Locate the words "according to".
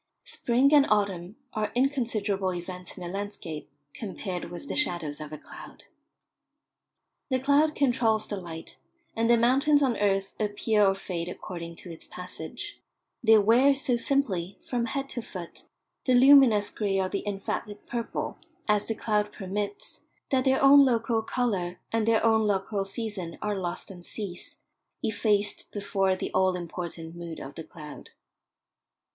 11.29-11.91